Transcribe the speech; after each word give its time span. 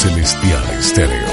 Celestial 0.00 0.64
Estéreo. 0.78 1.28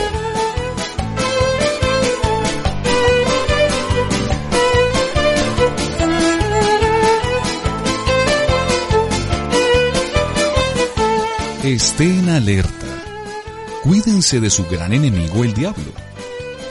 Estén 11.64 12.28
alerta. 12.28 12.70
Cuídense 13.84 14.42
de 14.42 14.50
su 14.50 14.66
gran 14.66 14.92
enemigo 14.92 15.46
el 15.46 15.54
diablo, 15.54 15.94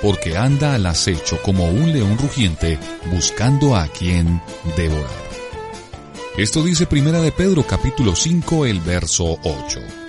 porque 0.03 0.37
anda 0.37 0.75
al 0.75 0.85
acecho 0.85 1.41
como 1.43 1.65
un 1.71 1.95
león 1.95 2.19
rugiente 2.19 2.79
buscando 3.11 3.75
a 3.75 3.89
quien 3.89 4.43
devorar. 4.77 5.27
Esto 6.37 6.63
dice 6.63 6.85
Primera 6.85 7.23
de 7.23 7.33
Pedro 7.33 7.63
capítulo 7.67 8.15
5 8.15 8.67
el 8.67 8.81
verso 8.81 9.39
8. 9.43 10.06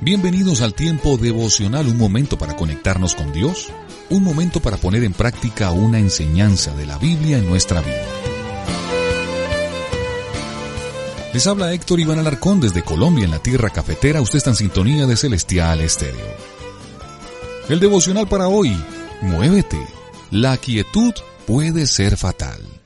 Bienvenidos 0.00 0.60
al 0.60 0.74
tiempo 0.74 1.16
devocional, 1.16 1.88
un 1.88 1.98
momento 1.98 2.38
para 2.38 2.54
conectarnos 2.54 3.16
con 3.16 3.32
Dios, 3.32 3.66
un 4.10 4.22
momento 4.22 4.60
para 4.60 4.76
poner 4.76 5.02
en 5.02 5.12
práctica 5.12 5.72
una 5.72 5.98
enseñanza 5.98 6.72
de 6.76 6.86
la 6.86 6.98
Biblia 6.98 7.38
en 7.38 7.48
nuestra 7.48 7.80
vida. 7.80 8.06
Les 11.34 11.44
habla 11.48 11.72
Héctor 11.72 11.98
Iván 11.98 12.20
Alarcón 12.20 12.60
desde 12.60 12.82
Colombia 12.82 13.24
en 13.24 13.32
la 13.32 13.40
tierra 13.40 13.70
cafetera, 13.70 14.20
usted 14.20 14.36
está 14.36 14.50
en 14.50 14.56
sintonía 14.56 15.04
de 15.04 15.16
Celestial 15.16 15.80
Estéreo. 15.80 16.36
El 17.68 17.80
devocional 17.80 18.28
para 18.28 18.46
hoy, 18.46 18.80
muévete, 19.20 19.84
la 20.30 20.58
quietud 20.58 21.12
puede 21.44 21.88
ser 21.88 22.16
fatal. 22.16 22.77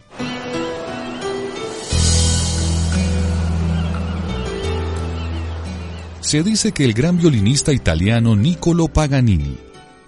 Se 6.33 6.43
dice 6.43 6.73
que 6.73 6.87
el 6.87 6.95
gran 6.95 7.19
violinista 7.19 7.75
italiano 7.75 8.35
Niccolo 8.35 8.89
Paganini, 8.89 9.59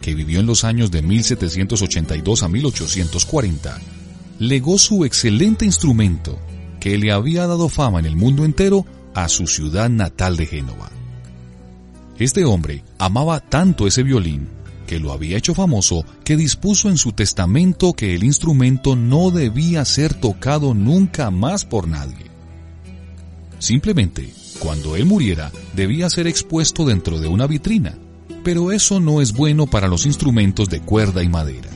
que 0.00 0.14
vivió 0.14 0.40
en 0.40 0.46
los 0.46 0.64
años 0.64 0.90
de 0.90 1.02
1782 1.02 2.42
a 2.42 2.48
1840, 2.48 3.78
legó 4.38 4.78
su 4.78 5.04
excelente 5.04 5.66
instrumento, 5.66 6.38
que 6.80 6.96
le 6.96 7.12
había 7.12 7.46
dado 7.46 7.68
fama 7.68 7.98
en 7.98 8.06
el 8.06 8.16
mundo 8.16 8.46
entero, 8.46 8.86
a 9.12 9.28
su 9.28 9.46
ciudad 9.46 9.90
natal 9.90 10.38
de 10.38 10.46
Génova. 10.46 10.90
Este 12.18 12.46
hombre 12.46 12.82
amaba 12.96 13.40
tanto 13.40 13.86
ese 13.86 14.02
violín 14.02 14.48
que 14.86 15.00
lo 15.00 15.12
había 15.12 15.36
hecho 15.36 15.54
famoso 15.54 16.06
que 16.24 16.38
dispuso 16.38 16.88
en 16.88 16.96
su 16.96 17.12
testamento 17.12 17.92
que 17.92 18.14
el 18.14 18.24
instrumento 18.24 18.96
no 18.96 19.30
debía 19.30 19.84
ser 19.84 20.14
tocado 20.14 20.72
nunca 20.72 21.30
más 21.30 21.66
por 21.66 21.86
nadie. 21.86 22.30
Simplemente 23.58 24.32
cuando 24.64 24.96
él 24.96 25.04
muriera, 25.04 25.52
debía 25.76 26.08
ser 26.08 26.26
expuesto 26.26 26.86
dentro 26.86 27.20
de 27.20 27.28
una 27.28 27.46
vitrina, 27.46 27.98
pero 28.42 28.72
eso 28.72 28.98
no 28.98 29.20
es 29.20 29.34
bueno 29.34 29.66
para 29.66 29.88
los 29.88 30.06
instrumentos 30.06 30.70
de 30.70 30.80
cuerda 30.80 31.22
y 31.22 31.28
madera. 31.28 31.68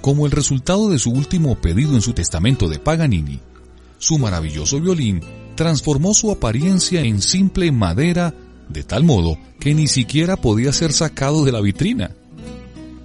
Como 0.00 0.26
el 0.26 0.32
resultado 0.32 0.88
de 0.88 1.00
su 1.00 1.10
último 1.10 1.56
pedido 1.56 1.96
en 1.96 2.02
su 2.02 2.12
testamento 2.12 2.68
de 2.68 2.78
Paganini, 2.78 3.40
su 3.98 4.16
maravilloso 4.20 4.80
violín 4.80 5.20
transformó 5.56 6.14
su 6.14 6.30
apariencia 6.30 7.00
en 7.00 7.20
simple 7.20 7.72
madera 7.72 8.32
de 8.68 8.84
tal 8.84 9.02
modo 9.02 9.38
que 9.58 9.74
ni 9.74 9.88
siquiera 9.88 10.36
podía 10.36 10.72
ser 10.72 10.92
sacado 10.92 11.44
de 11.44 11.50
la 11.50 11.60
vitrina, 11.60 12.12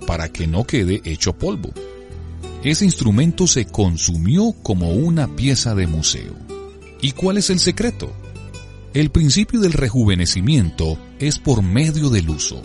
para 0.05 0.29
que 0.29 0.45
no 0.45 0.66
quede 0.66 1.02
hecho 1.03 1.33
polvo. 1.33 1.72
Ese 2.63 2.85
instrumento 2.85 3.47
se 3.47 3.66
consumió 3.66 4.53
como 4.61 4.91
una 4.91 5.35
pieza 5.35 5.73
de 5.73 5.88
museo. 5.88 6.55
¿Y 7.01 7.11
cuál 7.11 7.38
es 7.38 7.49
el 7.49 7.59
secreto? 7.59 8.11
El 8.93 9.09
principio 9.09 9.59
del 9.59 9.73
rejuvenecimiento 9.73 10.97
es 11.19 11.38
por 11.38 11.61
medio 11.61 12.09
del 12.09 12.29
uso. 12.29 12.61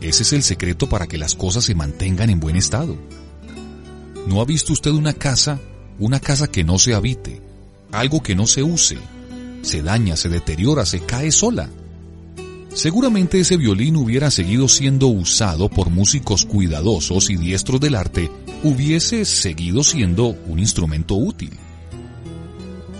Ese 0.00 0.24
es 0.24 0.32
el 0.32 0.42
secreto 0.42 0.88
para 0.88 1.06
que 1.06 1.18
las 1.18 1.34
cosas 1.34 1.64
se 1.64 1.74
mantengan 1.74 2.30
en 2.30 2.40
buen 2.40 2.56
estado. 2.56 2.96
¿No 4.26 4.40
ha 4.40 4.44
visto 4.44 4.72
usted 4.72 4.90
una 4.90 5.12
casa, 5.12 5.60
una 5.98 6.18
casa 6.20 6.48
que 6.48 6.64
no 6.64 6.78
se 6.78 6.94
habite, 6.94 7.40
algo 7.92 8.22
que 8.22 8.34
no 8.34 8.46
se 8.46 8.62
use? 8.62 8.98
Se 9.62 9.82
daña, 9.82 10.16
se 10.16 10.28
deteriora, 10.28 10.84
se 10.86 11.00
cae 11.00 11.30
sola. 11.30 11.68
Seguramente 12.72 13.40
ese 13.40 13.56
violín 13.56 13.96
hubiera 13.96 14.30
seguido 14.30 14.68
siendo 14.68 15.08
usado 15.08 15.68
por 15.68 15.90
músicos 15.90 16.44
cuidadosos 16.46 17.30
y 17.30 17.36
diestros 17.36 17.80
del 17.80 17.94
arte, 17.94 18.30
hubiese 18.62 19.24
seguido 19.24 19.84
siendo 19.84 20.28
un 20.46 20.58
instrumento 20.58 21.14
útil. 21.14 21.58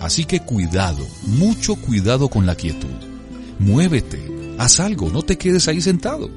Así 0.01 0.25
que 0.25 0.39
cuidado, 0.39 1.05
mucho 1.27 1.75
cuidado 1.75 2.27
con 2.27 2.47
la 2.47 2.55
quietud. 2.55 2.89
Muévete, 3.59 4.19
haz 4.57 4.79
algo, 4.79 5.11
no 5.11 5.21
te 5.21 5.37
quedes 5.37 5.67
ahí 5.67 5.79
sentado. 5.79 6.27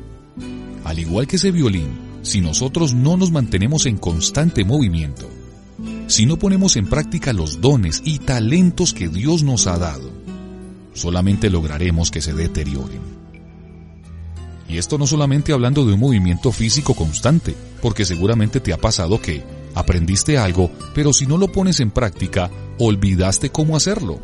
Al 0.85 0.99
igual 0.99 1.27
que 1.27 1.37
ese 1.37 1.51
violín, 1.51 1.89
si 2.21 2.43
nosotros 2.43 2.93
no 2.93 3.17
nos 3.17 3.31
mantenemos 3.31 3.87
en 3.87 3.97
constante 3.97 4.67
movimiento, 4.67 5.31
si 6.09 6.27
no 6.27 6.39
ponemos 6.39 6.77
en 6.77 6.87
práctica 6.87 7.33
los 7.33 7.63
dones 7.63 8.03
y 8.05 8.19
talentos 8.19 8.93
que 8.93 9.09
Dios 9.09 9.43
nos 9.43 9.67
ha 9.67 9.79
dado, 9.79 10.13
solamente 10.93 11.49
lograremos 11.49 12.11
que 12.11 12.21
se 12.21 12.35
deterioren. 12.35 13.01
Y 14.69 14.77
esto 14.77 14.99
no 14.99 15.07
solamente 15.07 15.55
hablando 15.55 15.87
de 15.87 15.95
un 15.95 16.01
movimiento 16.01 16.53
físico 16.53 16.93
constante, 16.93 17.55
porque 17.81 18.05
seguramente 18.05 18.61
te 18.61 18.75
ha 18.75 18.79
pasado 18.79 19.23
que 19.23 19.43
aprendiste 19.75 20.39
algo, 20.39 20.71
pero 20.95 21.13
si 21.13 21.27
no 21.27 21.37
lo 21.37 21.51
pones 21.51 21.81
en 21.81 21.91
práctica, 21.91 22.51
olvidaste 22.79 23.51
cómo 23.51 23.77
hacerlo. 23.77 24.21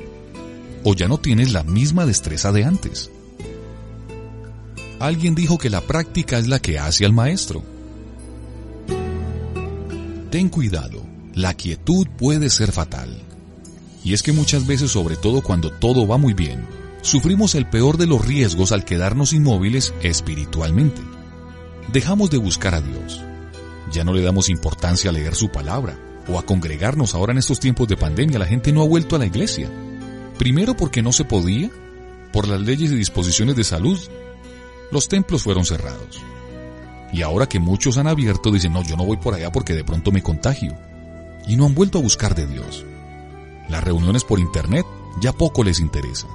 O 0.84 0.94
ya 0.94 1.08
no 1.08 1.18
tienes 1.18 1.52
la 1.52 1.62
misma 1.62 2.06
destreza 2.06 2.52
de 2.52 2.64
antes. 2.64 3.10
Alguien 4.98 5.34
dijo 5.34 5.58
que 5.58 5.70
la 5.70 5.80
práctica 5.80 6.38
es 6.38 6.46
la 6.46 6.58
que 6.60 6.78
hace 6.78 7.04
al 7.04 7.12
maestro. 7.12 7.62
Ten 10.30 10.48
cuidado, 10.48 11.02
la 11.34 11.54
quietud 11.54 12.06
puede 12.18 12.50
ser 12.50 12.72
fatal. 12.72 13.22
Y 14.04 14.14
es 14.14 14.22
que 14.22 14.32
muchas 14.32 14.66
veces, 14.66 14.90
sobre 14.90 15.16
todo 15.16 15.42
cuando 15.42 15.70
todo 15.70 16.06
va 16.06 16.16
muy 16.16 16.32
bien, 16.32 16.64
sufrimos 17.02 17.54
el 17.54 17.68
peor 17.68 17.96
de 17.98 18.06
los 18.06 18.24
riesgos 18.24 18.72
al 18.72 18.84
quedarnos 18.84 19.32
inmóviles 19.32 19.92
espiritualmente. 20.02 21.02
Dejamos 21.92 22.30
de 22.30 22.38
buscar 22.38 22.74
a 22.74 22.80
Dios 22.80 23.20
ya 23.90 24.04
no 24.04 24.12
le 24.12 24.22
damos 24.22 24.48
importancia 24.48 25.10
a 25.10 25.12
leer 25.12 25.34
su 25.34 25.50
palabra 25.50 25.98
o 26.28 26.38
a 26.38 26.42
congregarnos 26.42 27.14
ahora 27.14 27.32
en 27.32 27.38
estos 27.38 27.60
tiempos 27.60 27.88
de 27.88 27.96
pandemia. 27.96 28.38
La 28.38 28.46
gente 28.46 28.72
no 28.72 28.82
ha 28.82 28.86
vuelto 28.86 29.16
a 29.16 29.18
la 29.18 29.26
iglesia. 29.26 29.70
Primero 30.38 30.76
porque 30.76 31.02
no 31.02 31.12
se 31.12 31.24
podía, 31.24 31.70
por 32.32 32.48
las 32.48 32.60
leyes 32.60 32.92
y 32.92 32.96
disposiciones 32.96 33.56
de 33.56 33.64
salud. 33.64 33.98
Los 34.90 35.08
templos 35.08 35.42
fueron 35.42 35.64
cerrados. 35.64 36.22
Y 37.12 37.22
ahora 37.22 37.48
que 37.48 37.58
muchos 37.58 37.98
han 37.98 38.06
abierto, 38.06 38.50
dicen, 38.50 38.72
no, 38.72 38.82
yo 38.82 38.96
no 38.96 39.04
voy 39.04 39.16
por 39.16 39.34
allá 39.34 39.50
porque 39.50 39.74
de 39.74 39.84
pronto 39.84 40.12
me 40.12 40.22
contagio. 40.22 40.76
Y 41.46 41.56
no 41.56 41.66
han 41.66 41.74
vuelto 41.74 41.98
a 41.98 42.02
buscar 42.02 42.34
de 42.34 42.46
Dios. 42.46 42.84
Las 43.68 43.82
reuniones 43.82 44.24
por 44.24 44.38
internet 44.38 44.86
ya 45.20 45.32
poco 45.32 45.64
les 45.64 45.80
interesa. 45.80 46.28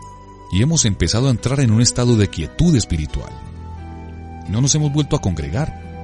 Y 0.52 0.62
hemos 0.62 0.86
empezado 0.86 1.28
a 1.28 1.32
entrar 1.32 1.60
en 1.60 1.72
un 1.72 1.82
estado 1.82 2.18
de 2.18 2.30
quietud 2.30 2.76
espiritual. 2.76 3.32
No 4.50 4.62
nos 4.62 4.76
hemos 4.76 4.92
vuelto 4.92 5.16
a 5.16 5.22
congregar 5.22 5.95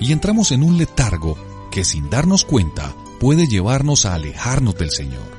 y 0.00 0.12
entramos 0.12 0.52
en 0.52 0.62
un 0.62 0.76
letargo 0.76 1.36
que 1.70 1.84
sin 1.84 2.10
darnos 2.10 2.44
cuenta 2.44 2.94
puede 3.20 3.46
llevarnos 3.46 4.06
a 4.06 4.14
alejarnos 4.14 4.76
del 4.76 4.90
Señor. 4.90 5.38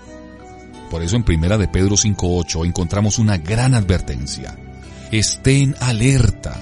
Por 0.90 1.04
eso 1.04 1.16
en 1.16 1.24
Primera 1.24 1.58
de 1.58 1.68
Pedro 1.68 1.96
5.8 1.96 2.66
encontramos 2.66 3.20
una 3.20 3.38
gran 3.38 3.74
advertencia. 3.74 4.58
Estén 5.12 5.76
alerta, 5.80 6.62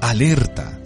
alerta. 0.00 0.78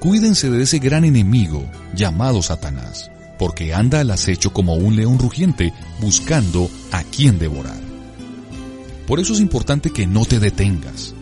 Cuídense 0.00 0.50
de 0.50 0.62
ese 0.62 0.78
gran 0.78 1.04
enemigo 1.04 1.64
llamado 1.94 2.42
Satanás, 2.42 3.10
porque 3.38 3.72
anda 3.72 4.00
al 4.00 4.10
acecho 4.10 4.52
como 4.52 4.74
un 4.74 4.96
león 4.96 5.18
rugiente 5.18 5.72
buscando 6.00 6.68
a 6.92 7.02
quien 7.04 7.38
devorar. 7.38 7.80
Por 9.06 9.20
eso 9.20 9.32
es 9.32 9.40
importante 9.40 9.90
que 9.90 10.06
no 10.06 10.24
te 10.24 10.40
detengas. 10.40 11.14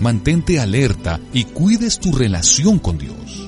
Mantente 0.00 0.60
alerta 0.60 1.18
y 1.32 1.44
cuides 1.44 1.98
tu 1.98 2.12
relación 2.12 2.78
con 2.78 2.98
Dios 2.98 3.47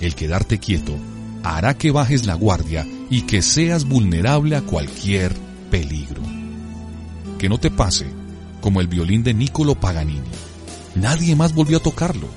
el 0.00 0.14
quedarte 0.14 0.58
quieto 0.58 0.96
hará 1.42 1.74
que 1.74 1.90
bajes 1.90 2.26
la 2.26 2.34
guardia 2.34 2.86
y 3.08 3.22
que 3.22 3.42
seas 3.42 3.84
vulnerable 3.84 4.56
a 4.56 4.62
cualquier 4.62 5.32
peligro. 5.70 6.22
Que 7.38 7.48
no 7.48 7.58
te 7.58 7.70
pase 7.70 8.06
como 8.60 8.80
el 8.80 8.88
violín 8.88 9.22
de 9.22 9.34
Niccolo 9.34 9.74
Paganini. 9.74 10.28
Nadie 10.96 11.36
más 11.36 11.54
volvió 11.54 11.78
a 11.78 11.82
tocarlo 11.82 12.28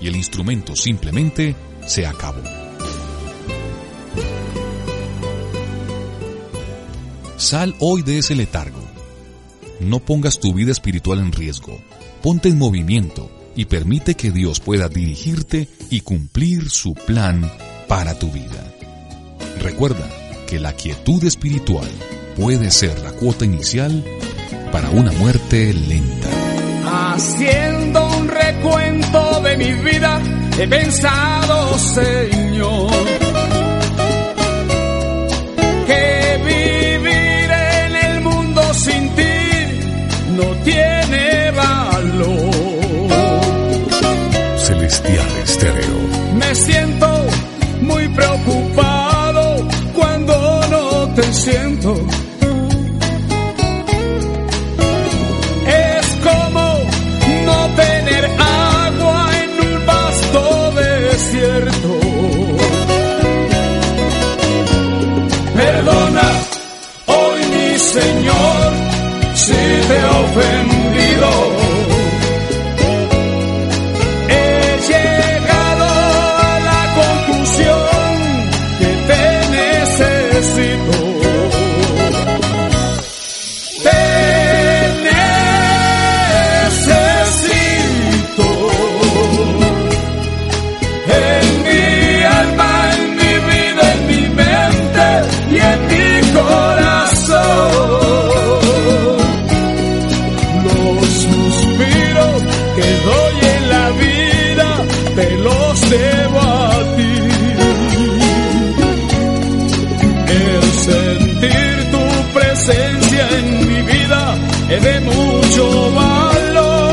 y 0.00 0.08
el 0.08 0.16
instrumento 0.16 0.76
simplemente 0.76 1.56
se 1.86 2.06
acabó. 2.06 2.42
Sal 7.36 7.74
hoy 7.80 8.02
de 8.02 8.18
ese 8.18 8.34
letargo. 8.34 8.80
No 9.80 9.98
pongas 10.00 10.38
tu 10.38 10.54
vida 10.54 10.70
espiritual 10.70 11.18
en 11.18 11.32
riesgo. 11.32 11.80
Ponte 12.22 12.48
en 12.48 12.58
movimiento 12.58 13.30
y 13.56 13.66
permite 13.66 14.14
que 14.14 14.30
Dios 14.30 14.60
pueda 14.60 14.88
dirigirte 14.88 15.68
y 15.90 16.00
cumplir 16.00 16.70
su 16.70 16.94
plan 16.94 17.50
para 17.88 18.18
tu 18.18 18.30
vida. 18.30 18.64
Recuerda 19.60 20.08
que 20.46 20.58
la 20.58 20.72
quietud 20.72 21.22
espiritual 21.24 21.88
puede 22.36 22.70
ser 22.70 22.98
la 23.00 23.12
cuota 23.12 23.44
inicial 23.44 24.04
para 24.70 24.90
una 24.90 25.12
muerte 25.12 25.72
lenta. 25.72 26.28
Haciendo 26.84 28.18
un 28.18 28.28
recuento 28.28 29.40
de 29.42 29.56
mi 29.56 29.72
vida, 29.72 30.20
he 30.58 30.66
pensado, 30.66 31.78
Señor, 31.78 32.90
Me 46.52 46.56
siento 46.56 47.06
muy 47.80 48.06
preocupado 48.08 49.66
cuando 49.94 50.60
no 50.70 51.14
te 51.14 51.32
siento. 51.32 51.94
Mucho 115.00 115.92
valor. 115.92 116.92